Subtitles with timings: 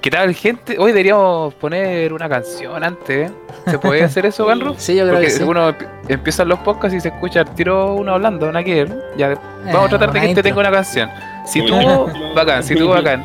[0.00, 0.78] ¿Qué tal, gente?
[0.78, 3.30] Hoy deberíamos poner una canción antes.
[3.30, 3.34] ¿eh?
[3.66, 4.74] ¿Se puede hacer eso, Ganru?
[4.78, 5.42] Sí, yo creo Porque que sí.
[5.42, 8.86] uno empi- empiezan los podcasts y se escucha al tiro uno hablando, una que
[9.16, 9.34] Ya,
[9.66, 11.10] vamos a tratar de que este tenga una canción.
[11.46, 12.34] Si bien.
[12.34, 13.24] bacán, si tú, bacán.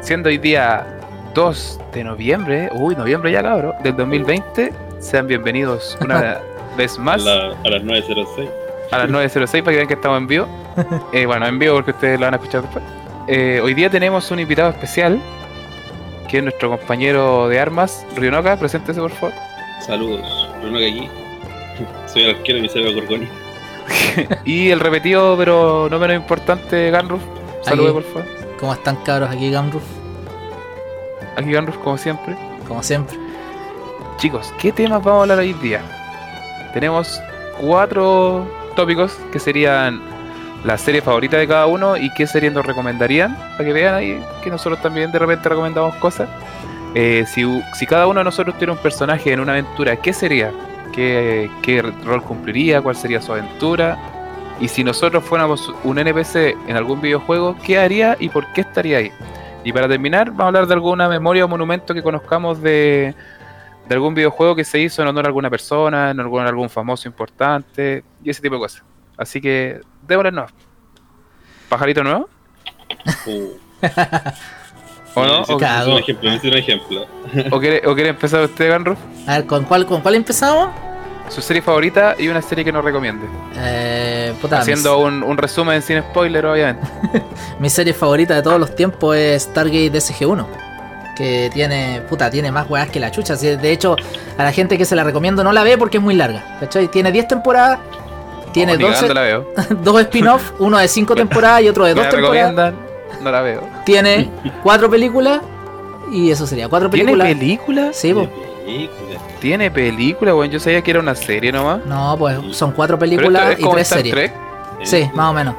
[0.00, 0.86] Siendo hoy día
[1.34, 6.38] 2 de noviembre, uy, noviembre ya, cabrón, del 2020, sean bienvenidos una
[6.76, 8.48] vez A, más la- a las 9.06.
[8.92, 10.46] a las 9.06 para que vean que estamos en vivo.
[11.12, 12.84] Eh, bueno, en vivo porque ustedes lo van a escuchar después.
[13.28, 15.20] Eh, hoy día tenemos un invitado especial,
[16.28, 18.56] que es nuestro compañero de armas, Rionoka.
[18.56, 19.34] Preséntese, por favor.
[19.80, 20.48] Saludos.
[20.60, 21.08] Que aquí.
[22.06, 23.28] Soy el arquero de mi selva Gorgoni.
[24.44, 27.22] Y el repetido, pero no menos importante, Ganruf.
[27.62, 27.94] Salude, Aquí.
[27.94, 28.28] por favor.
[28.58, 29.82] ¿Cómo están cabros aquí, Gamruf?
[31.36, 32.34] Aquí Ganruf, como siempre.
[32.66, 33.16] Como siempre.
[34.16, 35.82] Chicos, ¿qué temas vamos a hablar hoy día?
[36.72, 37.20] Tenemos
[37.60, 40.00] cuatro tópicos que serían
[40.64, 44.20] la serie favorita de cada uno y qué serie nos recomendarían, para que vean ahí
[44.42, 46.28] que nosotros también de repente recomendamos cosas.
[46.94, 47.44] Eh, si,
[47.74, 50.50] si cada uno de nosotros tuviera un personaje en una aventura, ¿qué sería?
[50.92, 52.80] ¿Qué, qué rol cumpliría?
[52.80, 53.98] ¿Cuál sería su aventura?
[54.58, 58.98] Y si nosotros fuéramos un NPC en algún videojuego, ¿qué haría y por qué estaría
[58.98, 59.12] ahí?
[59.64, 63.14] Y para terminar, vamos a hablar de alguna memoria o monumento que conozcamos de,
[63.88, 67.08] de algún videojuego que se hizo en honor a alguna persona, en algún, algún famoso
[67.08, 68.82] importante y ese tipo de cosas.
[69.16, 70.46] Así que, démosle no.
[71.68, 72.28] ¿Pajarito nuevo?
[73.26, 73.50] Uh,
[75.14, 75.42] ¿O no?
[75.42, 75.92] ¿O, Cago.
[75.92, 77.06] un ejemplo, necesito un ejemplo.
[77.50, 78.98] o quiere, o quiere empezar usted, Ganruf?
[79.26, 80.68] A ver, ¿con cuál, ¿con cuál empezamos?
[81.30, 83.26] Su serie favorita y una serie que nos recomiende.
[83.56, 86.86] Eh, puta, Haciendo un, un resumen sin spoiler, obviamente.
[87.58, 90.46] mi, serie favorita de todos los tiempos es Stargate SG-1.
[91.16, 93.34] Que tiene, puta, tiene más weas que la chucha.
[93.36, 93.96] De hecho,
[94.36, 96.58] a la gente que se la recomiendo no la ve porque es muy larga.
[96.60, 96.88] ¿Cachai?
[96.88, 97.78] Tiene 10 temporadas.
[98.56, 99.46] Tiene Oh, ni 12, cagando la veo.
[99.82, 102.74] dos spin-off, uno de 5 temporadas y otro de Me 2 la temporadas.
[103.22, 103.60] no la veo.
[103.84, 104.30] Tiene
[104.62, 105.40] 4 películas
[106.10, 106.68] y eso sería.
[106.68, 107.28] 4 ¿Tiene películas.
[107.38, 107.88] película?
[107.92, 108.14] Sí.
[109.40, 110.32] ¿Tiene película?
[110.32, 111.84] Bueno, yo sabía que era una serie nomás.
[111.84, 114.14] No, pues son 4 Pero esto películas es y 3 Star series.
[114.14, 114.32] Trek.
[114.82, 115.54] Sí, más o menos.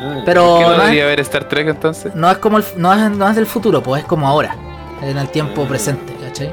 [0.00, 2.14] Ah, Pero ¿Por qué no debería ver Star Trek entonces?
[2.14, 4.56] No es como el, no es, no es del futuro, pues es como ahora,
[5.02, 5.68] en el tiempo Ah.
[5.68, 6.52] presente, ¿cachai?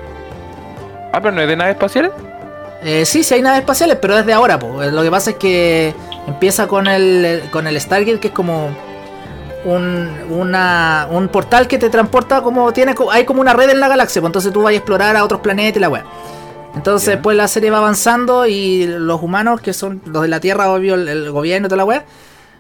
[1.12, 2.12] Ah, pero no es de naves espaciales.
[2.84, 4.92] Eh, sí, sí hay naves espaciales, pero es de ahora, pues.
[4.94, 5.94] Lo que pasa es que
[6.28, 8.70] empieza con el con el Stargate, que es como
[9.66, 13.90] un, una, un portal que te transporta como tiene hay como una red en la
[13.90, 16.06] galaxia, pues entonces tú vas a explorar a otros planetas y la weá.
[16.76, 17.22] Entonces, Ya.
[17.22, 20.96] pues la serie va avanzando y los humanos, que son los de la Tierra, obvio,
[20.96, 22.06] el, el gobierno y toda la weá,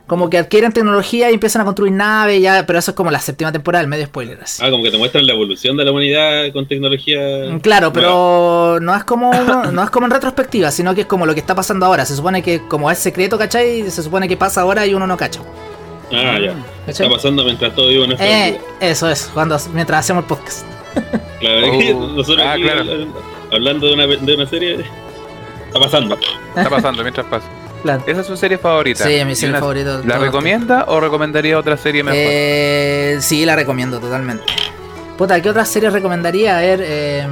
[0.09, 3.19] como que adquieren tecnología y empiezan a construir naves, ya, pero eso es como la
[3.19, 4.61] séptima temporada, el medio spoiler así.
[4.65, 7.19] Ah, como que te muestran la evolución de la humanidad con tecnología.
[7.51, 9.31] Mm, Claro, pero no es como
[9.71, 12.05] no es como en retrospectiva, sino que es como lo que está pasando ahora.
[12.05, 13.89] Se supone que como es secreto, ¿cachai?
[13.89, 15.39] Se supone que pasa ahora y uno no cacha.
[16.11, 16.53] Ah, ya.
[16.87, 17.05] ¿cachai?
[17.05, 18.61] Está pasando mientras todo vivo en nuestra Eh, vida.
[18.81, 20.65] eso es, cuando mientras hacemos el podcast.
[21.39, 22.07] Claro, es que Oh.
[22.07, 22.83] nosotros Ah, aquí claro.
[22.83, 23.07] habl-
[23.53, 24.83] hablando de una, de una serie.
[25.67, 26.17] Está pasando.
[26.55, 27.45] Está pasando mientras pasa.
[28.05, 29.05] Esa es su serie favorita.
[29.05, 30.01] Sí, mi ¿Y serie una- favorita.
[30.05, 32.19] ¿La recomienda o recomendaría otra serie mejor?
[32.21, 34.43] Eh, sí, la recomiendo totalmente.
[35.17, 36.57] Puta, ¿qué otra serie recomendaría?
[36.57, 37.27] A ver, eh,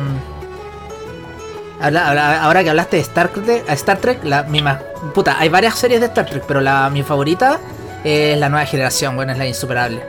[1.82, 4.80] habla- habla- ahora que hablaste de Star Trek, Star Trek, la misma.
[5.14, 7.60] Puta, hay varias series de Star Trek, pero la mi favorita
[8.04, 10.02] es la nueva generación, bueno, es la insuperable.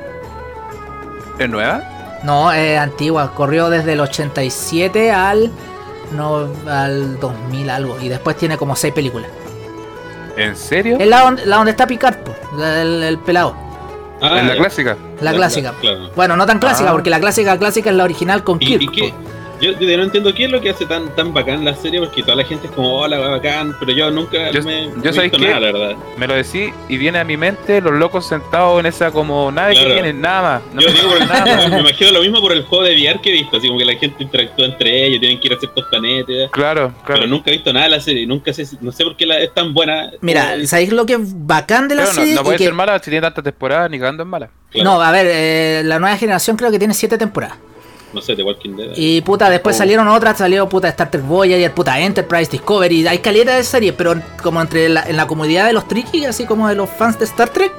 [1.38, 2.19] ¿Es nueva?
[2.25, 5.53] No, es antigua, corrió desde el 87 al,
[6.16, 9.31] no, al 2000 algo, y después tiene como 6 películas.
[10.38, 10.97] ¿En serio?
[10.99, 12.16] Es la donde, la donde está Picard,
[12.56, 13.54] la- el, el pelado,
[14.21, 14.97] Ah, ¿En la clásica?
[15.21, 15.72] la clásica.
[15.81, 16.10] Claro.
[16.16, 16.93] Bueno, no tan clásica, Ah.
[16.93, 18.82] porque la clásica clásica es la original con ¿Y, Kirk.
[18.82, 19.15] y qué?
[19.60, 22.22] Yo, yo no entiendo qué es lo que hace tan tan bacán la serie, porque
[22.22, 25.12] toda la gente es como, hola, bacán, pero yo nunca Yo- me, yo no he
[25.12, 25.48] ¿sabes visto qué?
[25.48, 25.96] nada, la verdad.
[26.16, 29.74] Me lo decís y viene a mi mente los locos sentados en esa como nave
[29.74, 29.94] que Claro.
[29.94, 30.62] tienen, nada más.
[30.74, 31.70] No yo me digo, por el- nada más.
[31.70, 33.84] me imagino lo mismo por el juego de VR que he visto, así como que
[33.84, 37.20] la gente interactúa entre ellos, tienen que ir a ciertos planetas, Claro, claro.
[37.20, 39.38] pero nunca he visto nada de la serie, nunca sé, no sé por qué la,
[39.40, 40.10] es tan buena.
[40.20, 42.34] Mira, como- ¿sabéis lo que es bacán de la Pero no, serie?
[42.34, 44.50] no Y puede que- ser mala si tiene tantas temporadas ni cagando en mala.
[44.70, 47.56] claro, No, a ver, eh, la nueva generación creo que tiene 7 temporadas.
[48.12, 48.90] No sé, The Walking Dead.
[48.96, 49.78] Y puta, después Oh.
[49.78, 54.14] salieron otras, salió puta Star Trek Voyager, puta Enterprise, Discovery, hay caleta de series, pero
[54.43, 57.25] como entre la, en la comunidad de los tricky, así como de los fans de
[57.26, 57.72] Star Trek,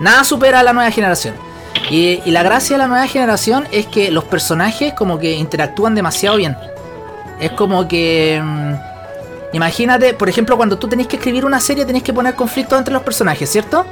[0.00, 1.34] nada supera a la nueva generación.
[1.90, 5.94] Y, y la gracia de la nueva generación es que los personajes como que interactúan
[5.94, 6.56] demasiado bien.
[7.40, 8.40] Es como que...
[8.42, 8.74] mm,
[9.54, 12.94] imagínate, por ejemplo, cuando tú tenés que escribir una serie tenés que poner conflictos entre
[12.94, 13.84] los personajes, ¿cierto?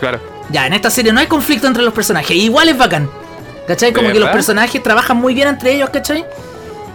[0.00, 0.18] Claro.
[0.50, 3.08] Ya, en esta serie no hay conflicto entre los personajes, igual es bacán.
[3.66, 3.90] ¿Cachai?
[3.90, 6.24] ¿De Como que los personajes trabajan muy bien entre ellos, ¿cachai?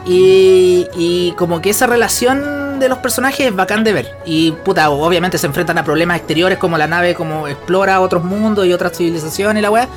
[0.05, 4.17] Y, y como que esa relación de los personajes es bacán de ver.
[4.25, 8.65] Y puta, obviamente se enfrentan a problemas exteriores como la nave como explora otros mundos
[8.65, 9.87] y otras civilizaciones y la weá.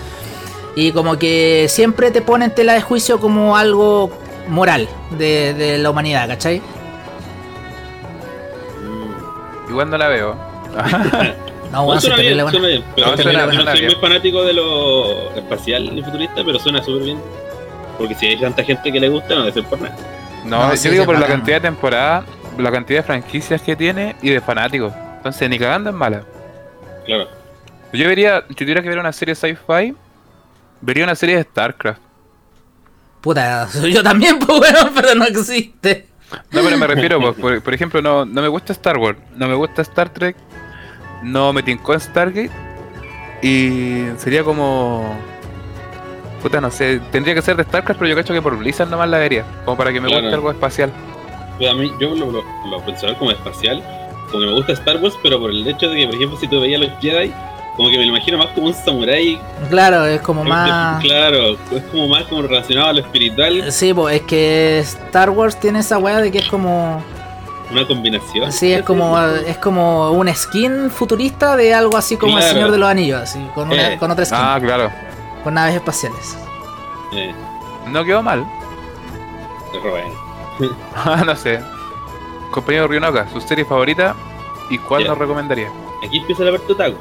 [0.75, 4.11] Y como que siempre te pone en tela de juicio como algo
[4.49, 6.63] moral de, de la humanidad, ¿cachai?
[9.69, 10.37] Igual no la veo.
[11.73, 12.85] No, No, bueno, suena bien, suena bien.
[12.95, 13.87] Pero No, suena- no soy bien.
[13.87, 17.19] muy fanático de lo espacial y futurista, pero suena súper bien.
[17.99, 19.97] Porque si hay tanta gente que le gusta, no debe ser por nada.
[20.45, 22.25] No, No, yo digo por la cantidad de temporadas,
[22.59, 24.93] la cantidad de franquicias que tiene y de fanáticos.
[25.17, 26.23] Entonces, ni cagando es mala.
[27.07, 27.29] Claro.
[27.93, 29.95] Yo vería, si tuviera que ver una serie sci-fi,
[30.81, 32.01] vería una serie de StarCraft.
[33.21, 36.09] Puta, yo también, pues bueno, pero no existe.
[36.51, 39.47] No, pero me refiero, pues, por, por ejemplo, no, no me gusta Star Wars, no
[39.49, 40.37] me gusta Star Trek,
[41.23, 42.51] no me tincó en Stargate
[43.43, 45.15] y sería como...
[46.43, 49.09] Puta, no sé, tendría que ser de StarCraft, pero yo cacho que por Blizzard nomás
[49.09, 50.23] la vería, como para que me Claro.
[50.23, 50.93] guste algo espacial.
[51.59, 53.81] Pero a mí, yo lo, lo, lo personal como espacial,
[54.31, 56.49] como que me gusta Star Wars, pero por el hecho de que, por ejemplo, si
[56.49, 57.33] tú veías los Jedi,
[57.77, 59.39] como que me lo imagino más como un samurái.
[59.71, 61.01] Claro, es como más.
[61.03, 65.59] Claro, es como más como relacionado a lo espiritual, Sí, pues es que Star Wars
[65.61, 67.03] tiene esa weá de que es como.
[67.73, 68.53] Una combinación.
[68.53, 72.45] Sí, es como es como un skin futurista de algo así como el.
[72.45, 73.99] Señor de los Anillos, así, con, una, Eh.
[73.99, 74.91] con otra skin, Ah, claro.
[75.45, 76.37] con naves espaciales.
[77.13, 77.35] Eh,
[77.89, 78.47] No quedó mal.
[79.75, 79.83] es
[80.61, 80.77] bueno.
[80.95, 81.61] Ah, no sé.
[82.51, 84.15] Compañero Rionoka, su serie favorita
[84.71, 85.71] y cuál nos recomendaría.
[86.05, 86.97] Aquí empieza la parte otaku.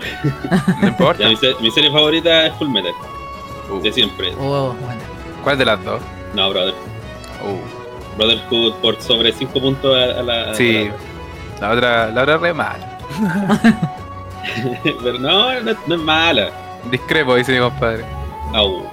[0.82, 1.24] No importa.
[1.24, 2.94] Ya, mi, se- mi serie favorita es Full Metal,
[3.70, 4.34] Uh, de siempre.
[4.40, 5.02] Oh, bueno.
[5.44, 6.02] ¿Cuál de las dos?
[6.34, 6.74] No, brother.
[7.44, 7.81] Uh,
[8.18, 10.52] Brotherhood por sobre 5 puntos a, a la.
[10.52, 10.90] a sí.
[11.60, 12.98] la- La otra, la otra re mal.
[15.04, 16.50] Pero no, no, no es mala.
[16.90, 18.04] Discrepo, dice mi compadre.
[18.54, 18.84] Au.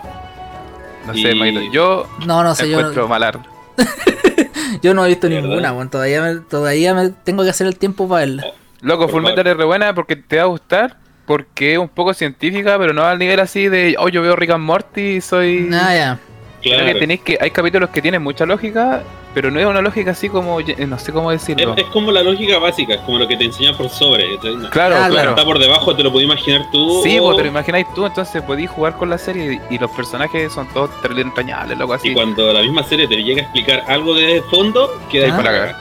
[1.06, 1.60] No sé, Maito.
[1.72, 3.38] Yo No, no sé, yo, no- malar.
[4.82, 8.08] yo no he visto ninguna, bueno, todavía me, todavía me tengo que hacer el tiempo
[8.08, 8.44] para verla.
[8.82, 9.36] Loco, Por Full favor.
[9.36, 10.96] Metal es re buena porque te va a gustar.
[11.26, 14.48] Porque es un poco científica, pero no al nivel así de, oh, yo veo Rick
[14.50, 15.68] and Morty y soy...
[15.74, 16.18] Ah, ya.
[16.60, 16.92] Creo Claro.
[16.92, 17.38] que tenéis que...
[17.40, 19.02] Hay capítulos que tienen mucha lógica,
[19.32, 20.58] pero no es una lógica así como...
[20.60, 21.74] eh, No sé cómo decirlo.
[21.76, 24.36] es como la lógica básica, es como lo que te enseñan por sobre.
[24.42, 24.68] No.
[24.70, 25.12] Claro, Ah, claro.
[25.12, 25.30] claro.
[25.30, 27.00] Está por debajo, te lo podías imaginar tú.
[27.04, 29.78] Sí, o- vos te lo imagináis tú, entonces podéis jugar con la serie y, y
[29.78, 32.08] los personajes son todos entrañables, loco, así.
[32.08, 35.36] Y cuando la misma serie te llega a explicar algo de fondo, queda ahí Ah.
[35.36, 35.76] para Para cagar.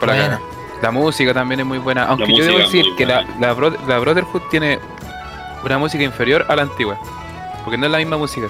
[0.00, 0.22] para Bueno.
[0.38, 0.40] cagar.
[0.82, 3.34] La música también es muy buena, aunque yo debo decir que la, buena.
[3.40, 4.78] la, Bro- la Brotherhood tiene
[5.64, 6.98] una música inferior a la antigua,
[7.64, 8.48] porque no es la misma música.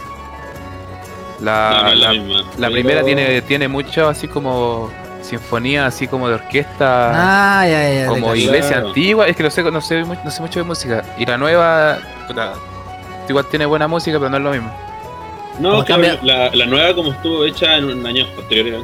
[1.40, 4.90] La, no, no la, Pero- primera tiene, tiene mucho así como
[5.22, 7.10] sinfonía, así como de orquesta,
[7.60, 8.00] Ah, ya, ya.
[8.02, 8.88] ya, como iglesia Claro.
[8.88, 11.04] antigua, es que no sé, no sé, no sé mucho de música.
[11.18, 11.98] Y la nueva,
[13.28, 14.72] igual tiene buena música, pero no es lo mismo.
[15.58, 18.82] No, cambia- la, la nueva como estuvo hecha en años posteriores.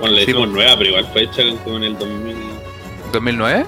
[0.00, 2.36] Bueno, le decimos nueva, pero igual fue hecha como en el 2000.
[3.12, 3.66] ¿2009?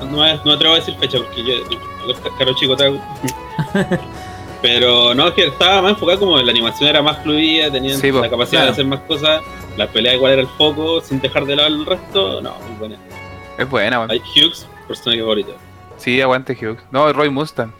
[0.00, 2.76] No, no, me- no me atrevo a decir fecha porque yo, yo caro chico.
[4.60, 8.10] Pero no, es que estaba más enfocada como la animación era más fluida, tenían Sí,
[8.10, 8.66] po, la capacidad claro.
[8.66, 9.42] de hacer más cosas,
[9.76, 12.96] la pelea igual era el foco, sin dejar de lado el resto, no, muy buena.
[13.56, 14.10] Es buena, weón.
[14.10, 15.54] Hay Hughes, personaje favorito.
[15.96, 16.78] Sí, aguante Hughes.
[16.90, 17.72] No, Roy Mustang.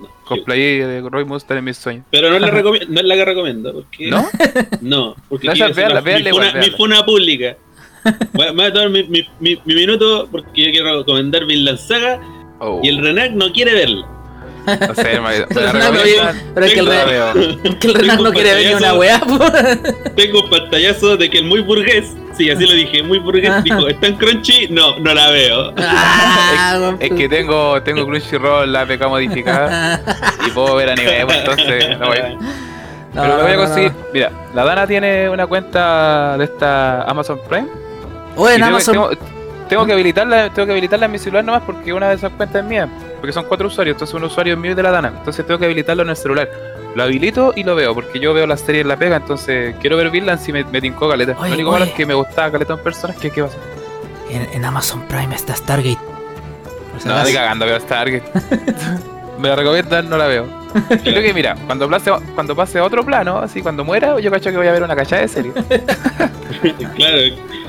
[0.00, 0.08] No.
[0.24, 2.04] Cosplay de Roy Mustang en mis sueños.
[2.10, 4.08] Pero no, la no es la que recomiendo, porque...
[4.08, 4.26] ¿No?
[4.80, 7.56] No, porque No, quiero mi, igual, funa, mi funa pública.
[8.32, 11.78] Voy a, voy a tomar mi, mi, mi, mi minuto porque yo quiero recomendar Vinland
[11.78, 12.20] Saga
[12.64, 14.06] Oh, y el Renac no quiere verla.
[14.66, 16.42] No sé, me, me la Pero no, recomiendan.
[16.54, 17.32] Pero es que el, veo.
[17.80, 18.98] que el Renac Tengo no quiere ver ni una pantallazo.
[18.98, 19.78] weá.
[20.16, 23.88] Tengo un pantallazo de que el muy burgués, sí, así lo dije, muy burgués, dijo,
[23.88, 24.68] ¿está en Crunchy?
[24.68, 25.72] No, no la veo.
[25.78, 30.00] Ah, Es que tengo, tengo Crunchyroll, la APK modificada
[30.46, 32.18] y puedo ver anime, pues, entonces no voy.
[33.14, 33.66] No, Pero lo voy a no, no.
[33.68, 33.92] conseguir.
[34.14, 37.66] Mira, la Dana tiene una cuenta de esta Amazon Prime.
[38.36, 38.94] Oye, y en tengo, Amazon.
[38.94, 39.10] tengo-
[39.68, 42.62] tengo que habilitarla, tengo que habilitarla en mi celular nomás porque una de esas cuentas
[42.62, 42.88] es mía.
[43.22, 45.12] Porque son cuatro usuarios, entonces un usuario es mío y de la Dana.
[45.16, 46.50] Entonces tengo que habilitarlo en el celular.
[46.96, 49.96] Lo habilito y lo veo, porque yo veo la serie en la pega, entonces quiero
[49.96, 51.36] ver Vinland si me, me tincó caleta.
[51.38, 53.58] Oye, lo único malo es que me gustaba caleta en personas, que qué pasa?
[54.28, 56.00] En, en Amazon Prime está Stargate.
[57.04, 58.24] No, de cagando, veo Stargate.
[59.38, 60.48] me la recomiendan, no la veo.
[61.04, 64.50] Creo que mira, cuando pase, cuando pase a otro plano, así cuando muera, yo cacho
[64.50, 65.52] que voy a ver una cachada de serie.
[66.96, 67.18] claro,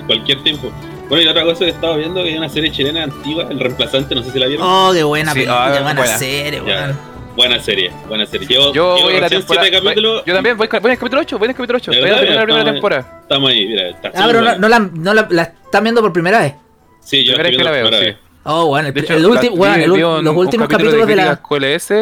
[0.07, 0.71] cualquier tiempo.
[1.13, 3.59] Bueno, y la otra cosa que estaba viendo que hay una serie chilena antigua, El
[3.59, 4.65] Reemplazante, no sé si la vieron.
[4.67, 6.17] Oh, qué buena Sí, película, ah, qué buena, buena.
[6.17, 7.13] serie, weón.
[7.35, 8.47] Buena serie, buena serie.
[8.47, 9.67] Llevo, Yo llevo voy a la temporada.
[9.67, 11.91] Yo también voy, voy en el capítulo 8, voy en el capítulo 8.
[11.91, 13.19] ¿De Voy a la primera temporada.
[13.23, 13.89] Estamos ahí, mira.
[13.89, 16.53] Está Ah, pero no, no la, no la, la están viendo por primera vez.
[16.99, 18.13] Sí, yo que la viendo veo, por sí.
[18.43, 20.67] Oh, bueno, el, hecho, el la- último, weón, vi- el vi ul- un- los últimos
[20.67, 21.23] capítulo capítulos de la.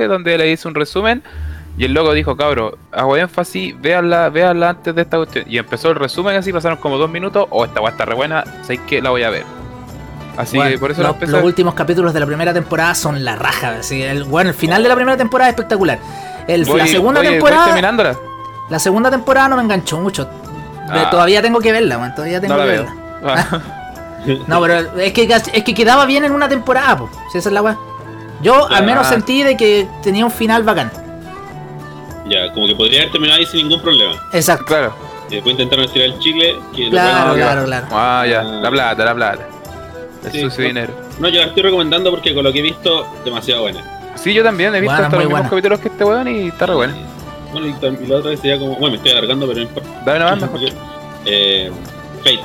[0.08, 1.24] Donde le hice un resumen
[1.78, 5.46] y el loco dijo, cabro, hago énfasis, véanla, véanla antes de esta cuestión.
[5.48, 8.44] Y empezó el resumen así, pasaron como dos minutos, oh, esta weá está re buena,
[8.64, 9.44] sé que la voy a ver.
[10.38, 11.32] Así Bueno, que por eso lo- empecé.
[11.34, 13.76] los últimos capítulos de la primera temporada son la raja.
[13.80, 16.00] Así, el, bueno, el final de la primera temporada es espectacular.
[16.48, 17.66] El, Voy- la segunda voy- voy temporada.
[17.66, 18.16] terminándola.
[18.70, 20.30] La segunda temporada no me enganchó mucho.
[20.90, 21.10] Ah.
[21.12, 22.86] Todavía tengo que verla, man, Todavía tengo No la que veo.
[22.86, 23.48] verla.
[23.52, 23.60] Ah,
[24.48, 25.24] No, pero es que,
[25.54, 27.10] es que quedaba bien en una temporada, po.
[27.32, 27.76] Si esa es la weá.
[28.42, 29.10] Yo al menos Ah.
[29.10, 30.92] sentí de que tenía un final bacán.
[32.32, 34.14] Ya, como que podría haber terminado ahí sin ningún problema.
[34.32, 34.66] Exacto.
[34.66, 34.96] claro.
[35.30, 36.56] Y después intentaron estirar el chicle.
[36.76, 37.88] Que Claro, claro, claro.
[37.92, 38.44] Ah, ya.
[38.44, 39.48] La plata, la plata.
[40.26, 40.68] El Sí, sucio no.
[40.68, 40.94] dinero.
[41.20, 43.82] No, yo la estoy recomendando porque con lo que he visto, demasiado buena.
[44.16, 45.50] Sí, yo también he visto Buena, hasta los mismos buena.
[45.50, 46.94] capítulos que este weón y está re bueno.
[47.54, 48.74] Bueno, y, la otra vez sería como.
[48.76, 49.90] Bueno, me estoy alargando, pero no importa.
[50.06, 50.60] Dale nomás mejor.
[51.26, 51.72] Eh,
[52.20, 52.40] Fate.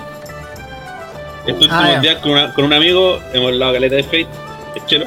[1.47, 2.01] Estos últimos Ah, ya.
[2.01, 4.27] días con, una- con un amigo hemos hablado caleta de Fate,
[4.77, 5.07] el chelo.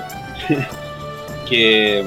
[1.49, 2.05] que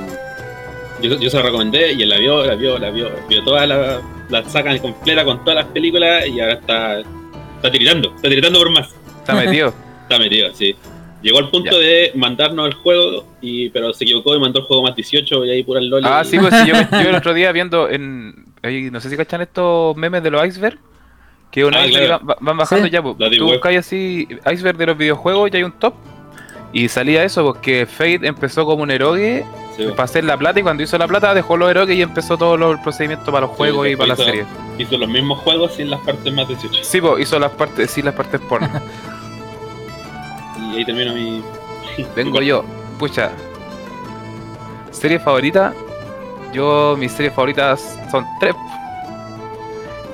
[1.02, 3.66] yo, yo se la recomendé y él la vio, la vio, la vio, vio toda
[3.66, 8.58] la, la saga completa con todas las películas y ahora está, está tiritando, está tiritando
[8.58, 8.88] por más.
[9.18, 9.74] Está metido.
[10.02, 10.74] Está metido, sí.
[11.22, 11.78] Llegó al punto Ya.
[11.78, 15.50] de mandarnos el juego, y pero se equivocó y mandó el juego más 18 y
[15.50, 16.02] ahí pura el LOL.
[16.04, 18.46] Ah, y- sí, pues sí, yo, yo el otro día viendo en.
[18.62, 20.76] ahí, no sé si cachan estos memes de los iceberg.
[21.50, 22.36] Que un Ah, iceberg claro.
[22.40, 22.90] van bajando Sí.
[22.90, 23.16] ya, pues.
[23.38, 25.94] Tú buscáis así iceberg de los videojuegos y hay un top.
[26.72, 29.44] Y salía eso, porque Fate empezó como un erogue
[29.76, 32.38] sí, para hacer la plata y cuando hizo la plata dejó los erogues y empezó
[32.38, 34.44] todo los- el procedimiento para los juegos y para la serie.
[34.78, 36.82] hizo los mismos juegos sin las partes más 18.
[36.82, 38.68] Sí, pues hizo las partes, sí, las partes porno.
[40.72, 41.42] Y ahí termina mi.
[42.16, 42.64] Vengo yo,
[42.98, 43.30] pucha.
[44.90, 45.74] Serie favorita.
[46.52, 48.54] Yo, mis series favoritas son tres.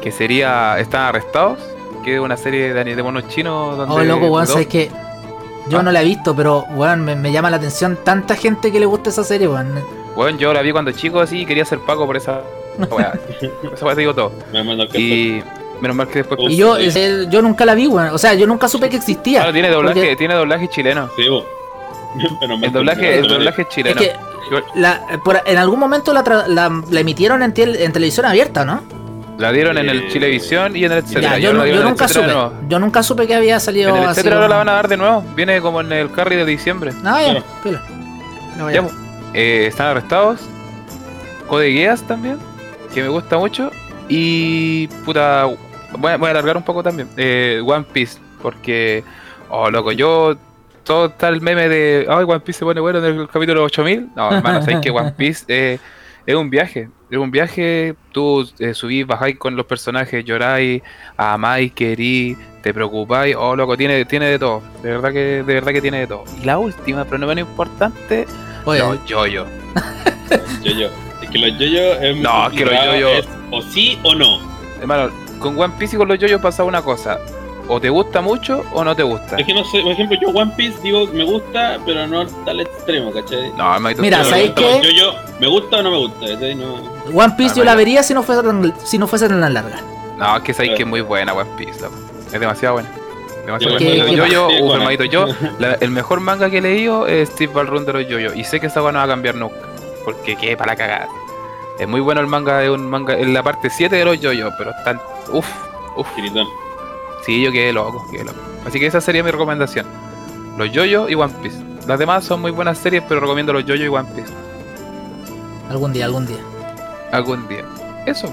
[0.00, 1.58] Que sería Están Arrestados.
[2.04, 3.76] Que es una serie de, de monos chinos.
[3.76, 4.90] Donde Oh, loco, weón, sabes que
[5.68, 5.82] yo Ah.
[5.82, 8.86] no la he visto, pero weón, me, me llama la atención tanta gente que le
[8.86, 9.82] gusta esa serie, weón.
[10.16, 12.40] Weón, yo la vi cuando chico así y quería ser Paco por esa
[12.90, 13.12] weá.
[13.74, 14.32] esa weá te digo todo.
[14.94, 15.42] Y
[15.80, 16.40] menos mal que después.
[16.48, 18.08] Y yo, eh, yo nunca la vi, weón.
[18.08, 19.40] O sea, yo nunca supe que existía.
[19.40, 21.08] Claro, tiene doblaje, porque tiene doblaje chileno.
[21.16, 21.22] Sí,
[22.62, 24.00] El doblaje, el doblaje es Es chileno.
[24.00, 24.12] que
[24.74, 28.64] la, por- en algún momento la, tra- la, la emitieron en, tel- en televisión abierta,
[28.64, 28.82] ¿no?
[29.38, 31.38] La dieron en el Chilevisión y en el etcétera.
[31.38, 32.56] Yo, no- yo nunca etcétera supe.
[32.68, 34.10] Yo nunca supe que había salido En el así.
[34.20, 35.22] etcétera ahora la van a dar de nuevo.
[35.36, 36.92] Viene como en el carry de diciembre.
[37.04, 37.80] Ah, ya, pila.
[38.58, 38.82] No, Ya, ya.
[38.82, 38.94] pues,
[39.34, 40.40] eh, están arrestados.
[41.46, 42.36] Code Geass también,
[42.92, 43.70] que me gusta mucho.
[44.08, 45.44] Y puta,
[45.96, 47.08] voy a, voy a alargar un poco también.
[47.16, 49.04] Eh, One Piece, porque,
[49.50, 50.36] oh loco, yo.
[50.84, 54.08] Todo está el meme de, ay, One Piece se pone bueno en el capítulo 8000.
[54.16, 55.78] No, hermano, sabes que One Piece eh,
[56.28, 56.90] es un viaje.
[57.10, 60.82] Es un viaje, tú eh, subís, bajáis con los personajes, lloráis,
[61.16, 63.34] amáis, querís, te preocupáis.
[63.34, 64.62] Oh, loco, tiene, tiene de todo.
[64.82, 66.24] De verdad que, de verdad que tiene de todo.
[66.38, 68.26] Y la última, pero no menos importante,
[68.66, 69.46] Oye, los yoyo.
[70.62, 70.88] Yo-yo.
[71.22, 74.14] Es que los yo-yo es No, es que los complicado, yo-yo- es o sí o
[74.14, 74.38] no.
[74.78, 77.18] Hermano, con One Piece y con los yoyos pasa una cosa.
[77.68, 79.36] O te gusta mucho o no te gusta.
[79.36, 82.60] Es que no sé, por ejemplo, yo One Piece digo me gusta, pero no tal
[82.60, 83.52] extremo, ¿cachai?
[83.56, 84.80] No, hermanito, Mira, me ¿sabéis qué?
[84.82, 86.26] Yo-yo, ¿me gusta o no me gusta?
[86.26, 86.54] ¿cachai?
[86.54, 86.74] No.
[87.14, 89.80] One Piece Ah, yo la vería si no fuese tan, si no fuese tan larga.
[90.16, 91.94] No, es que sabéis que es muy buena One Piece, loco.
[92.32, 92.88] Es demasiado buena.
[93.60, 95.26] Sí, hermanito, yo,
[95.58, 98.36] la- el mejor manga que he leído es Steve Ballroom de los yoyos.
[98.36, 99.56] Y sé que esa weá no va a cambiar nunca.
[100.04, 101.08] Porque qué para cagar.
[101.78, 104.52] Es muy bueno el manga, es un manga, en la parte 7 de los yoyos,
[104.58, 105.00] pero están.
[105.32, 105.46] Uff,
[105.96, 106.08] uff.
[106.14, 106.46] Tiritón.
[107.28, 108.38] Sí, yo quedé loco, quedé loco.
[108.66, 109.84] Así que esa sería mi recomendación.
[110.56, 111.58] Los yoyos y One Piece.
[111.86, 114.32] Las demás son muy buenas series, pero recomiendo los yoyos y One Piece.
[115.68, 116.38] Algún día, algún día.
[117.12, 117.66] Algún día.
[118.06, 118.32] Eso.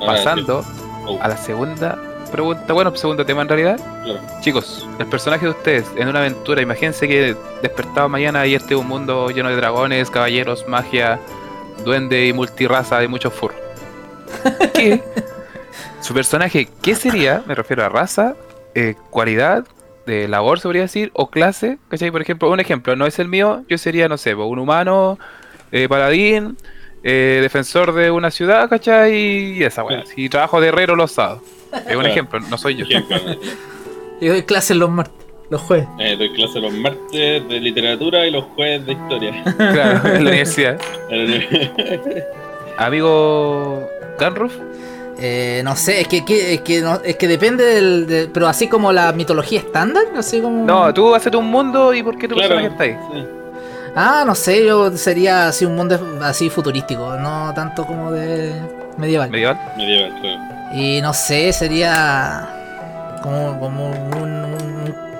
[0.00, 0.64] Ahora, Pasando.
[1.06, 1.96] Oh, a la segunda
[2.32, 3.80] pregunta, bueno, segundo tema en realidad.
[4.02, 4.20] claro.
[4.40, 8.80] Chicos, el personaje de ustedes en una aventura, imagínense que despertado mañana y este es
[8.80, 11.20] un mundo lleno de dragones, caballeros, magia,
[11.84, 13.60] duende y multirraza y muchos furros.
[14.74, 15.00] ¿Qué?
[16.08, 17.42] Su personaje, ¿qué sería?
[17.46, 18.34] Me refiero a raza,
[18.74, 19.66] eh, cualidad,
[20.06, 21.76] de labor, se podría decir, o clase.
[21.90, 22.10] ¿Cachai?
[22.10, 25.18] Por ejemplo, un ejemplo, no es el mío, yo sería, no sé, pues, un humano,
[25.70, 26.56] eh, paladín,
[27.02, 29.14] eh, defensor de una ciudad, ¿cachai?
[29.58, 30.06] Y esa weá.
[30.06, 31.42] Si trabajo de herrero los sábados.
[31.74, 32.06] Es un Claro.
[32.06, 32.86] ejemplo, no soy yo.
[34.22, 35.14] Yo doy clases los martes,
[35.50, 35.86] los jueves.
[35.98, 39.44] eh, doy clase los martes de literatura y los jueves de historia.
[39.58, 40.80] Claro, en la universidad.
[42.78, 43.86] Amigo
[44.18, 44.54] Danruf,
[45.20, 48.06] Eh, no sé, es que, que- es que, no- es que depende del.
[48.06, 50.64] de- pero así como la mitología estándar, así como.
[50.64, 52.50] no, tú haces un mundo y ¿por qué tu Claro.
[52.56, 52.96] personaje está ahí?
[53.20, 53.26] Sí.
[53.96, 58.52] Ah, no sé, yo sería así un mundo así futurístico, no tanto como de
[58.96, 59.28] medieval.
[59.30, 59.58] Medieval.
[59.76, 60.40] Medieval, claro.
[60.72, 62.48] Y no sé, sería
[63.22, 64.44] como, como un,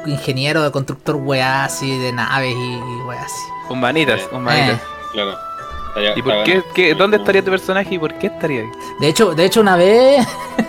[0.04, 3.42] un ingeniero de constructor weá así de naves y, y weá así.
[3.68, 4.28] Humanitas, Eh.
[4.30, 4.80] humanitas.
[5.12, 5.36] Claro.
[6.00, 8.68] Estaría- ¿Y por qué, dónde estaría tu personaje y por qué estaría ahí?
[9.00, 10.26] De hecho, de hecho una vez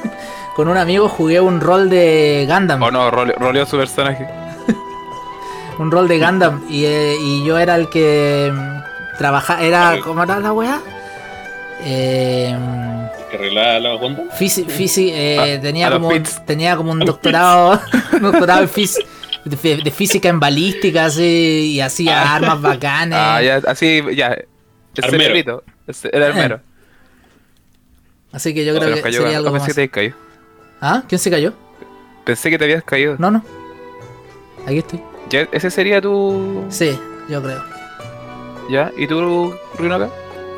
[0.55, 2.81] con un amigo jugué un rol de Gundam.
[2.83, 4.27] O no, role- roleó su personaje.
[5.79, 10.23] un rol de Gundam y, eh, y yo era el que mm, trabajaba, era, ¿cómo
[10.23, 10.79] era la weá?
[11.81, 12.53] Eh,
[13.31, 14.23] Que arreglaba la Honda.
[14.35, 16.09] fisi, fisi- eh, A- tenía, a como,
[16.45, 17.79] tenía como un A doctorado,
[18.13, 18.97] un doctorado en fis-
[19.45, 22.35] de, de física en balística así, y hacía Ah.
[22.35, 23.17] armas bacanes.
[23.19, 24.37] Ah, ya, así, ya.
[24.99, 25.23] El Armero.
[25.23, 25.63] cerebrito.
[25.87, 26.59] ese- El armero.
[28.31, 29.21] Así que yo creo que cayó.
[29.23, 29.67] sería algo pensé más.
[29.67, 30.15] que te habías caído.
[30.81, 31.03] ¿Ah?
[31.07, 31.53] ¿Quién se cayó?
[32.25, 33.15] Pensé que te habías caído.
[33.17, 33.43] No, no.
[34.65, 35.01] Aquí estoy.
[35.29, 36.63] Ya, ese sería tu.
[36.69, 37.63] Sí, yo creo.
[38.69, 38.91] ¿Ya?
[38.97, 40.09] ¿Y tú, Rinoca?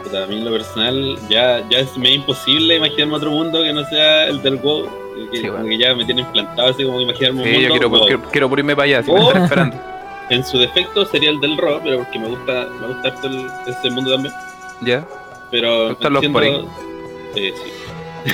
[0.03, 3.71] Puta, a mí en lo personal ya, ya es medio imposible imaginarme otro mundo que
[3.71, 4.89] no sea el del WoW.
[5.31, 5.69] Que, Sí, como bueno.
[5.69, 7.67] que ya me tiene implantado así como imaginarme un Sí, mundo.
[7.67, 8.05] yo quiero, WoW.
[8.05, 9.27] quiero, quiero por irme para allá, si me Oh.
[9.27, 9.77] están esperando.
[10.31, 13.89] En su defecto sería el del RO, pero porque me gusta, me gusta el, ese
[13.91, 14.33] mundo también.
[14.81, 15.05] ¿Ya?
[15.51, 16.69] Pero ¿Te gustan los siendo-
[17.35, 17.71] eh, sí.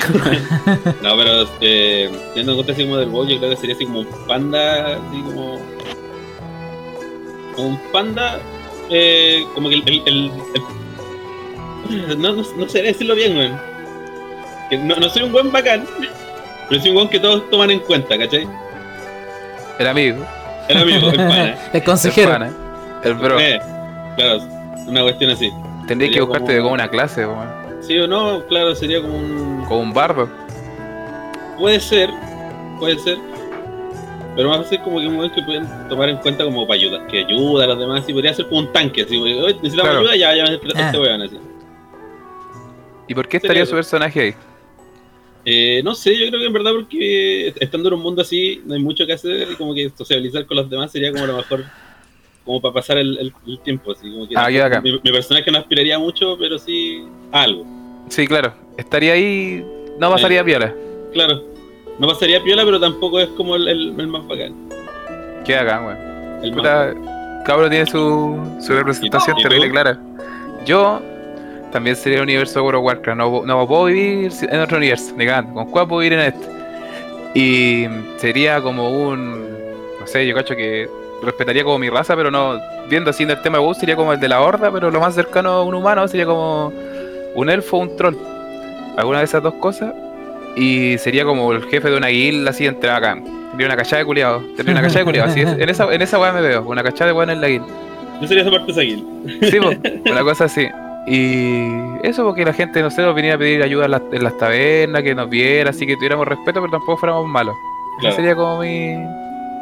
[1.02, 3.84] no, pero eh, teniendo en cuenta así como del WoW, yo creo que sería así
[3.86, 5.58] como un panda, así como.
[7.56, 8.38] como un panda,
[8.90, 9.82] eh, como que el.
[9.88, 10.32] el, el-
[11.90, 13.60] el- no, no, no sé decirlo bien, weón.
[14.86, 15.86] No, no soy un buen bacán,
[16.68, 18.46] pero soy un buen que todos toman en cuenta, ¿cachai?
[19.78, 20.24] El amigo.
[20.68, 21.44] El amigo, el pana.
[21.50, 22.30] El El consejero.
[22.30, 22.50] pana,
[23.04, 23.38] El bro.
[23.40, 23.60] Eh,
[24.16, 24.40] claro,
[24.86, 25.50] una cuestión así.
[25.86, 27.48] Tendrías que buscarte como- una clase, weón.
[27.80, 29.64] Sí o no, claro, sería como un.
[29.66, 30.28] Como un bardo.
[31.58, 32.10] Puede ser,
[32.78, 33.16] puede ser.
[34.36, 37.06] Pero más es como que un momento que pueden tomar en cuenta como para ayudar,
[37.08, 39.98] que ayuda a los demás, y podría ser como un tanque, así, necesitamos Claro.
[40.00, 40.92] ayuda, ya, ya, este Ah.
[40.94, 41.38] weón, así.
[43.08, 44.34] ¿Y por qué estaría su personaje ahí?
[45.50, 48.74] Eh, no sé, yo creo que en verdad porque estando en un mundo así, no
[48.74, 51.64] hay mucho que hacer, y como que socializar con los demás sería como lo mejor,
[52.44, 54.82] como para pasar el, el- el tiempo, así, como que Ah, qué bacán.
[54.82, 57.02] mi, mi personaje no aspiraría mucho, pero sí
[57.32, 57.64] algo.
[58.10, 58.52] Sí, claro.
[58.76, 59.64] Estaría ahí.
[59.98, 60.74] No pasaría piola.
[61.14, 61.42] Claro,
[61.98, 64.54] no pasaría piola, pero tampoco es como el, el- más bacán.
[65.46, 66.44] Qué bacán, weón.
[66.44, 66.94] El Puta,
[67.56, 69.98] uno tiene su, su representación terrible clara.
[70.66, 71.00] Yo
[71.70, 73.18] también sería el universo de World of Warcraft.
[73.18, 75.54] No, no puedo vivir en otro universo, ni cagando.
[75.54, 76.46] ¿Con cuál puedo vivir en este?
[77.34, 79.42] Y sería como un.
[80.00, 80.88] No sé, yo cacho que
[81.22, 82.58] respetaría como mi raza, pero no.
[82.88, 84.98] Viendo así en el tema de WoW, sería como el de la horda, pero lo
[85.00, 86.72] más cercano a un humano sería como
[87.34, 88.16] un elfo o un troll.
[88.96, 89.92] Alguna de esas dos cosas.
[90.56, 93.14] Y sería como el jefe de una guilda así entre acá.
[93.50, 94.42] Tendría una cachada de culiados.
[94.56, 95.30] Tendría una cachada de culiados.
[95.32, 96.62] así es- en esa, en esa weá me veo.
[96.62, 97.66] Una cachada de weá en la guilda.
[98.20, 99.04] Yo sería esa parte Saguil.
[99.42, 99.70] Sí, po,
[100.10, 100.66] una cosa así.
[101.10, 104.22] Y eso porque la gente, no sé, nos venía a pedir ayuda en las, en
[104.24, 107.54] las tabernas, que nos viera, así que tuviéramos respeto, pero tampoco fuéramos malos.
[107.54, 108.16] Ese Claro.
[108.16, 108.94] sería como mi,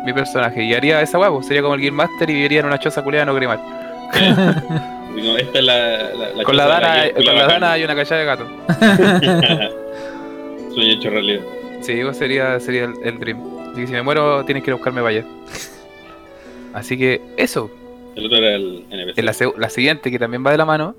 [0.04, 0.62] mi personaje.
[0.64, 3.26] Y haría esa huevo, sería como el Guild Master y viviría en una choza culiada
[3.26, 3.60] no grimar.
[5.38, 5.78] Esta es la,
[6.12, 8.46] la, la Con la dana, con la dana hay una cachada de gato.
[10.74, 11.40] Sueño hecho realidad.
[11.80, 13.40] Sí, pues sería, sería el, el dream.
[13.72, 15.24] Así que si me muero, tienes que ir a buscarme allá.
[16.74, 17.70] Así que eso,
[18.14, 19.18] El otro era el NPC.
[19.18, 20.94] en la, seg- la siguiente que también va de la mano.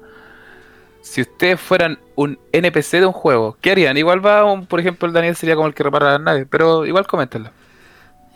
[1.08, 3.96] Si ustedes fueran un NPC de un juego, ¿qué harían?
[3.98, 6.86] Igual va, un, por ejemplo, el Daniel sería como el que repara las naves, pero
[6.86, 7.50] igual coméntenlo.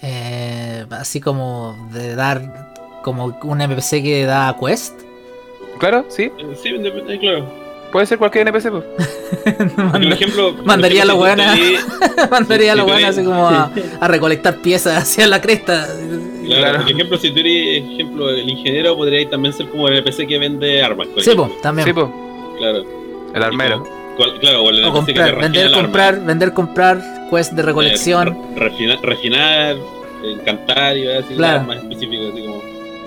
[0.01, 4.93] Eh, así como de dar como un NPC que da quest.
[5.79, 6.05] ¿Claro?
[6.10, 6.31] ¿Sí?
[6.38, 6.71] Eh, Sí,
[7.19, 7.62] claro.
[7.91, 8.86] Puede ser cualquier NPC, pues.
[9.91, 11.53] Por ejemplo, Mandaría a la buena.
[12.31, 13.03] Mandaría a bueno sí.
[13.03, 15.88] así como a, a recolectar piezas hacia la cresta.
[16.45, 16.79] Claro, Claro.
[16.84, 20.38] por ejemplo, si tú eres ejemplo, el ingeniero, podría también ser como el NPC que
[20.39, 21.07] vende armas.
[21.19, 21.88] Sí, pues, también.
[21.88, 22.07] Sí, pues.
[22.62, 22.86] Claro.
[23.34, 23.84] El armero.
[24.17, 25.82] Cual- claro, o el o NPC que te comprar, vender, el arma.
[25.84, 28.28] comprar, vender, comprar, quest de recolección.
[28.28, 29.76] Eh, re- refinar, refinar,
[30.24, 31.63] encantar y así Claro.
[31.63, 32.62] más específico, así como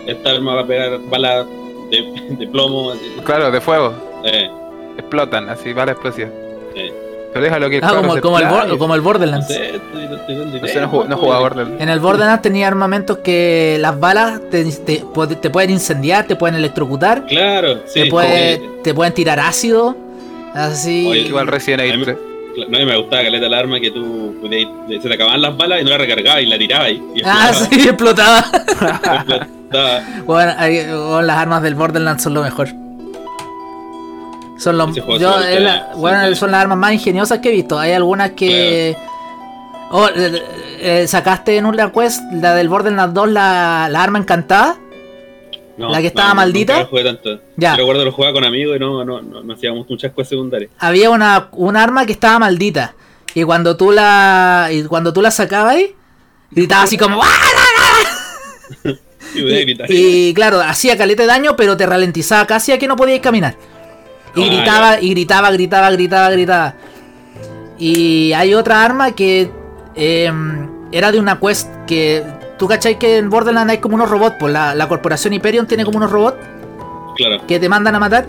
[0.07, 1.47] esta arma va a pegar balas
[1.91, 3.15] de, de plomo, así.
[3.25, 3.95] Claro, de fuego.
[4.25, 4.51] Eh,
[4.99, 6.31] Explotan, así va la explosión.
[6.75, 6.93] eh.
[7.35, 8.39] Pero déjalo que el Ah, como, el, como
[8.95, 9.47] el No Borderlands.
[9.49, 11.83] sé, estoy, estoy dando No sé, no, ju- no jugaba Borderlands.
[11.83, 16.37] En el Borderlands tenía armamentos que las balas te, te, pu- te pueden incendiar, te
[16.37, 18.03] pueden electrocutar, Claro, sí.
[18.05, 19.97] te, puede- te pueden tirar ácido.
[20.55, 21.07] Así.
[21.09, 22.17] Oye, Igual Resident A mí Evil me- 3.
[22.55, 24.33] que- No, me gustaba caleta el arma que tú
[25.03, 27.53] se te acababan las balas y no la recargabas y la tirabas y, y ah,
[27.69, 28.39] sí, explotaba.
[28.39, 30.03] Explotaba.
[30.25, 32.69] Bueno, ahí- bueno, las armas del Borderlands son lo mejor.
[34.59, 37.79] Son los, yo, es la- bueno, son las armas más ingeniosas que he visto.
[37.79, 38.97] Hay algunas que.
[39.91, 40.43] Oh, eh,
[40.81, 44.77] eh, sacaste en una quest, la del Borderlands 2, la, la arma encantada.
[45.77, 46.85] No, ¿La que estaba no, maldita?
[46.87, 47.41] Jugué tanto.
[47.57, 47.73] Ya.
[47.73, 50.71] Yo recuerdo lo jugaba con amigos y no, no, hacíamos muchas cosas secundarias.
[50.79, 52.95] Había una, un arma que estaba maldita.
[53.35, 54.69] Y cuando tú la.
[54.71, 55.95] Y cuando tú la sacabas ahí,
[56.51, 57.21] gritaba así como.
[57.23, 57.29] ¡Ah!
[59.35, 59.41] Y.
[59.41, 63.19] Y, y, claro, hacía caleta de daño, pero te ralentizaba casi a que no podías
[63.19, 63.57] caminar.
[64.37, 66.75] Y gritaba, y gritaba, gritaba, gritaba, gritaba.
[67.79, 69.51] Y hay otra arma que
[69.95, 72.23] em, era de una quest que
[72.59, 75.85] tú cachai que en Borderlands hay como unos robots, pues la, la corporación Hyperion tiene
[75.85, 76.37] como unos robots
[77.17, 77.47] Claro.
[77.47, 78.27] que te mandan a matar.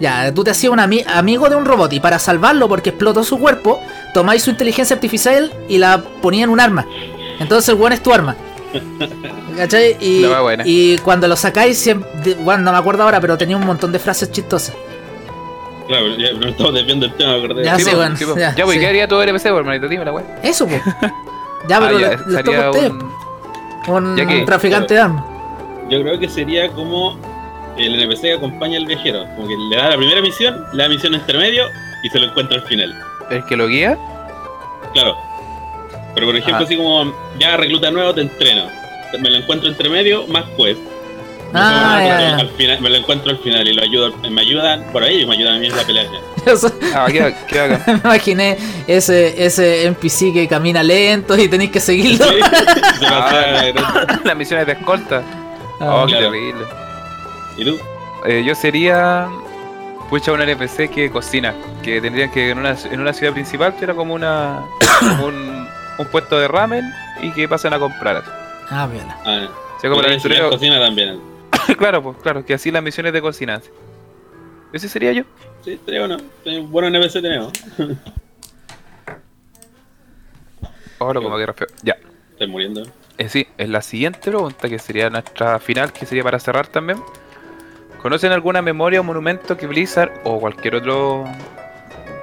[0.00, 3.24] Ya, tú te hacías un ami- amigo de un robot y para salvarlo porque explotó
[3.24, 3.80] su cuerpo,
[4.14, 6.86] tomáis su inteligencia artificial y la ponía en un arma.
[7.40, 8.36] Entonces el weón es tu arma.
[9.56, 9.96] ¿Cachai?
[10.00, 10.24] Y,
[10.64, 13.90] y cuando lo sacáis, siem- de- bueno, no me acuerdo ahora, pero tenía un montón
[13.92, 14.74] de frases chistosas.
[15.88, 17.62] Claro, ya no estamos desviando el tema, ¿verdad?
[17.62, 18.80] Ya Sí, sé, bueno, sí, ya, Ya, pues, sí.
[18.80, 19.88] ¿qué haría tu NPC, por hermanito?
[19.88, 20.24] Dime la weá.
[20.42, 20.82] Eso, pues.
[21.66, 22.90] Ya, pero Ah, ya, le- toca a ustedes.
[22.92, 23.18] un-
[23.88, 25.24] Un, Ya que- un traficante de armas.
[25.88, 27.18] Yo creo que sería como
[27.78, 29.24] el NPC que acompaña al viajero.
[29.34, 31.64] Como que le da la primera misión, le da misión intermedio
[32.02, 32.94] y se lo encuentra al final.
[33.30, 33.96] ¿El que lo guía?
[34.92, 35.16] Claro.
[36.14, 36.64] Pero por ejemplo, Ah.
[36.64, 38.64] así como ya recluta nuevo, te entreno.
[39.20, 40.76] Me lo encuentro entre medio, más pues.
[41.54, 42.36] Ah, ya, ya.
[42.36, 45.34] Al final, me lo encuentro al final y lo ayudo, me ayudan, por ahí me
[45.34, 46.04] ayudan a mí en la pelea.
[46.94, 47.82] Ah, qué, qué haga.
[47.86, 48.56] me imaginé
[48.86, 52.24] ese, ese NPC que camina lento y tenéis que seguirlo.
[52.26, 52.36] Sí,
[53.00, 55.22] se Ah, Las misiones de escolta.
[55.80, 56.30] Ah, Oh, qué claro.
[56.30, 56.64] terrible.
[57.58, 57.78] ¿Y tú?
[58.26, 59.28] Eh, yo sería.
[60.08, 61.54] Pucha, un NPC que cocina.
[61.82, 64.60] Que tendrían que en una, en una ciudad principal que era como una.
[65.00, 66.82] como un, un puesto de ramen
[67.20, 68.22] y que pasen a comprar.
[68.70, 69.18] Ah, viola.
[69.26, 69.48] Ah,
[69.80, 70.48] sea, como el aventurero.
[70.50, 71.20] cocina también.
[71.78, 73.60] claro, pues claro, que así las misiones de cocina.
[74.72, 75.24] Ese sería yo.
[75.64, 76.16] Sí, estaría bueno.
[76.44, 77.52] Sí, Bueno NPC tenemos.
[80.98, 81.66] Ahora como que re feo.
[81.82, 81.96] Ya.
[82.32, 82.82] Estoy muriendo.
[83.18, 87.00] Eh, sí, es la siguiente pregunta, que sería nuestra final, que sería para cerrar también.
[88.02, 91.24] ¿Conocen alguna memoria o monumento que Blizzard o cualquier otro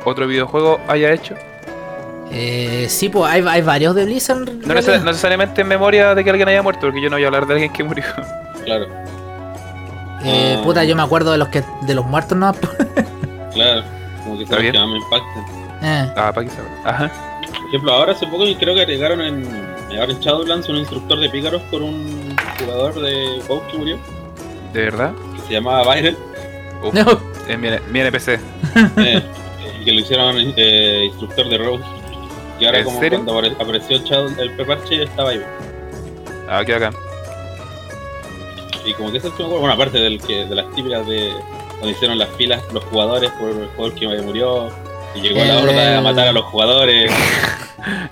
[0.05, 1.35] otro videojuego haya hecho?
[2.31, 4.39] Eh, sí, pues hay, hay varios de Blizzard.
[4.39, 7.23] No, neces- no necesariamente en memoria de que alguien haya muerto, porque yo no voy
[7.23, 8.05] a hablar de alguien que murió.
[8.63, 8.87] Claro,
[10.25, 10.63] Eh, Ah.
[10.63, 12.53] puta, yo me acuerdo de los que de los muertos, ¿no?
[13.53, 13.83] claro.
[14.23, 14.73] Como que Está bien.
[14.73, 15.45] me impactan.
[15.83, 16.67] Eh, Ah, para que sepa.
[16.83, 17.11] Ajá.
[17.59, 19.45] Por ejemplo, ahora hace poco creo que agregaron en,
[19.91, 23.97] ahora en Shadowlands un instructor de pícaros por un jugador de WoW que murió,
[24.73, 25.13] ¿De verdad?
[25.35, 26.15] que se llamaba Byron,
[26.83, 27.19] Uf, no.
[27.47, 28.39] es mi, mi NPC.
[28.97, 29.23] eh,
[29.85, 31.83] que lo hicieron eh, instructor de Rogue.
[32.59, 33.23] Y ahora ¿En como serio?
[33.23, 35.41] cuando apare- apareció Shadow, el preparche estaba ahí.
[36.49, 36.93] Ah, qué bacán.
[38.85, 41.33] Y como que eso es como, bueno, aparte del que, de las típicas de
[41.71, 44.69] cuando hicieron las filas los jugadores por el jugador que murió,
[45.15, 47.11] y llegó la El- horda a matar a los jugadores.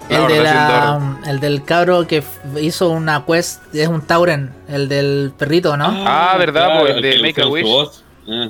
[0.08, 2.22] El, de la, el del cabro que
[2.62, 5.86] hizo una quest, es un Tauren, el del perrito, ¿no?
[5.90, 6.80] Ah, ¿verdad?
[6.82, 7.66] Pues, el de Make a Wish.
[8.30, 8.50] Ah,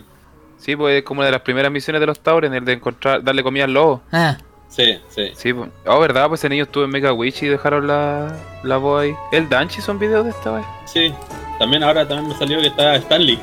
[0.58, 3.24] Sí, pues es como una de las primeras misiones de los Tauren, el de encontrar,
[3.24, 4.02] darle comida al lobo.
[4.12, 4.36] Ah,
[4.76, 5.32] sí, sí.
[5.36, 5.70] Sí, pues.
[5.86, 6.28] Oh, ¿verdad?
[6.28, 9.16] Pues ese niño estuvo en Mega Witch y dejaron la, la voz ahí.
[9.32, 10.66] El Danchi son videos de esta vez.
[10.86, 11.14] Sí,
[11.60, 13.40] también ahora también me salió que está Stanley.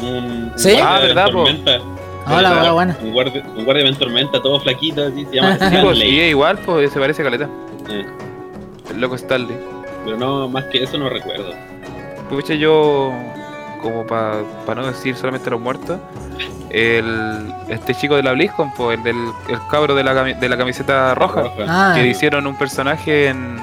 [0.00, 0.72] Un, un ¿Sí?
[0.72, 1.26] guardia Ah, de ¿verdad?
[1.30, 1.70] Tormenta.
[2.26, 2.98] Hola, Sí, hola, buena.
[3.02, 6.20] Un guardia, un guardia de tormenta, todo flaquito, así, se llama Sí, pues, y Stanley.
[6.20, 7.48] es igual, pues se parece a Caleta.
[7.90, 8.06] Eh,
[8.90, 9.56] El loco Stanley.
[10.04, 11.52] pero no, más que eso no recuerdo.
[12.30, 13.12] Pucha, yo,
[13.84, 14.42] como para
[14.74, 16.00] no decir solamente los muertos,
[16.70, 19.16] el, este chico de la BlizzCon, pues, el del
[19.48, 23.58] el cabro de la, cami- de la camiseta roja, Ah, que hicieron un personaje en,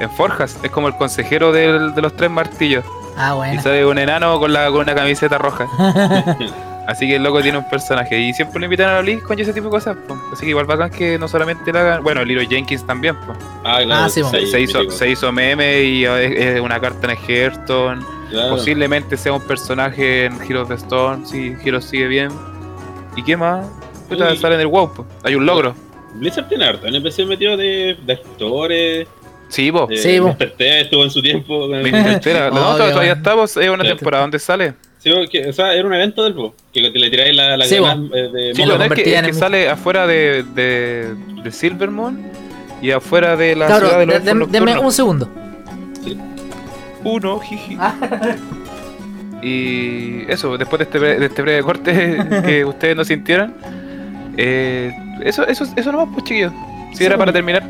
[0.00, 2.84] en Forjas, es como el consejero del- de los tres martillos,
[3.16, 3.62] ah, y bueno.
[3.62, 5.66] sale un enano con, la, con una camiseta roja.
[6.88, 9.42] Así que el loco tiene un personaje y siempre lo invitan a la BlizzCon y
[9.42, 9.94] ese tipo de cosas.
[10.08, 10.18] pues.
[10.32, 12.02] Así que igual bacán que no solamente le hagan.
[12.02, 13.14] Bueno, Lilo Jenkins también.
[13.26, 13.36] pues.
[13.62, 14.04] Ah, claro.
[14.04, 18.02] Ah, sí, Se, hizo, se hizo meme y es, es una carta en Hearthstone.
[18.30, 18.56] Claro.
[18.56, 22.28] Posiblemente sea un personaje en Heroes of the Storm, si Heroes sigue bien.
[23.16, 23.66] ¿Y qué más?
[24.08, 25.06] Puta, sale en el WoW, po.
[25.24, 25.74] hay un logro.
[26.14, 29.06] Blizzard tiene harto NPC metido de, de actores.
[29.48, 29.88] Sí, vos.
[29.88, 30.18] De, Sí.
[30.56, 31.68] T estuvo en su tiempo.
[31.68, 32.90] no, Obvio.
[32.90, 34.74] todavía estamos, es una temporada, ¿dónde sale?
[34.98, 37.76] Sí, o sea, era un evento del po, que le le tiráis la, la Sí,
[37.76, 41.14] eh, de Sí, lo es que, es que en- sale afuera de, de,
[41.44, 42.30] de Silvermoon
[42.82, 45.28] y afuera de la Cabro, ciudad de los de- deme un segundo.
[47.04, 47.78] Uno, jiji.
[49.42, 53.54] Y eso, después de este, bre- de este breve corte que ustedes no sintieron,
[54.36, 56.52] eh, eso, eso, eso nomás, pues chiquillos.
[56.90, 57.32] Si Sí, era para bueno.
[57.32, 57.62] terminar.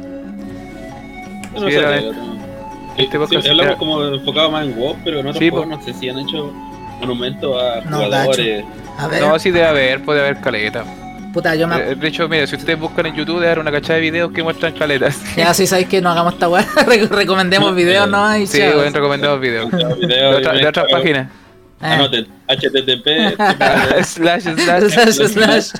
[1.54, 2.10] No Sí, sé, era- eh,
[2.96, 5.76] este sí, hablamos era- como enfocado más en WoW, pero en otros Sí, juegos po.
[5.76, 6.52] no sé si han hecho
[7.00, 8.64] monumentos a No, jugadores.
[8.98, 10.84] A ver, No, sí debe haber, puede haber caleta.
[11.32, 11.76] Puta, yo me.
[11.76, 14.42] Eh, De hecho, mira, si ustedes buscan en YouTube, haber una cachada de videos que
[14.42, 15.20] muestran caletas.
[15.36, 18.36] Ya si sabéis que no hagamos esta weá, Re- recomendemos videos, ¿no?
[18.36, 18.74] Y Sí, chao.
[18.76, 19.70] buen recomendados videos.
[19.70, 21.28] De, Videos, otra- de otras páginas.
[21.80, 21.86] Eh.
[21.86, 23.36] Anoten, http.
[24.04, 24.90] slash, slash.
[24.90, 25.70] Slash, slash.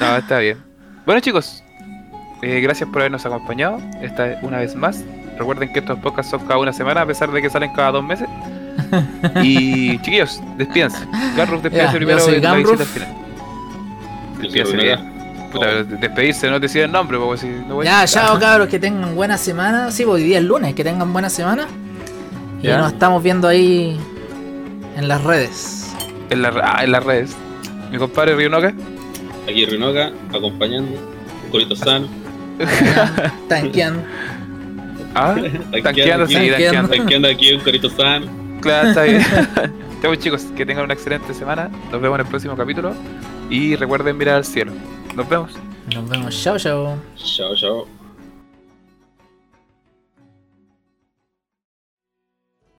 [0.00, 0.58] No, está bien.
[1.04, 1.62] Bueno, chicos,
[2.42, 3.78] eh, gracias por habernos acompañado.
[4.00, 5.04] Esta una vez más.
[5.38, 8.04] Recuerden que estos podcasts son cada una semana, a pesar de que salen cada dos
[8.04, 8.28] meses.
[9.42, 10.98] Y chiquillos, despídense.
[11.36, 13.08] Garruf, despídense primero de la visita al final.
[15.52, 18.78] Puta, despedirse no te decía el nombre, porque si no voy Ya, chao cabros, que
[18.78, 19.90] tengan buena semana.
[19.90, 21.66] Sí, porque hoy día es lunes, que tengan buena semana.
[22.62, 22.78] Y Ya.
[22.78, 23.98] nos estamos viendo ahí
[24.96, 25.92] en las redes.
[26.30, 27.36] En, la, ah, en las redes.
[27.90, 28.72] Mi compadre Rionoka.
[29.46, 30.92] Aquí Rinoca, acompañando.
[31.44, 32.06] Un corito sano.
[33.48, 34.02] Tanqueando.
[35.14, 35.34] Ah,
[35.82, 36.58] tanqueando, sí, Tanqueando.
[36.58, 36.88] tanqueando.
[36.88, 38.26] Tanqueando aquí un corito sano.
[38.62, 39.22] Claro, está bien.
[40.02, 41.68] Chau chicos, que tengan una excelente semana.
[41.90, 42.94] Nos vemos en el próximo capítulo.
[43.52, 44.72] Y recuerden mirar al cielo.
[45.14, 45.52] Nos vemos.
[45.94, 46.96] Nos vemos, chao, chao.
[47.16, 48.01] Chao, chao.